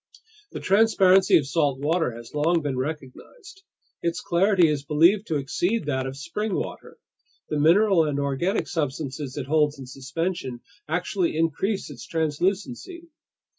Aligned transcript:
The 0.51 0.59
transparency 0.59 1.37
of 1.37 1.45
salt 1.45 1.77
water 1.77 2.15
has 2.15 2.33
long 2.33 2.63
been 2.63 2.75
recognized. 2.75 3.61
Its 4.01 4.19
clarity 4.19 4.67
is 4.67 4.83
believed 4.83 5.27
to 5.27 5.35
exceed 5.35 5.85
that 5.85 6.07
of 6.07 6.17
spring 6.17 6.55
water. 6.55 6.97
The 7.49 7.59
mineral 7.59 8.05
and 8.05 8.19
organic 8.19 8.67
substances 8.67 9.37
it 9.37 9.45
holds 9.45 9.77
in 9.77 9.85
suspension 9.85 10.61
actually 10.89 11.37
increase 11.37 11.91
its 11.91 12.03
translucency. 12.07 13.09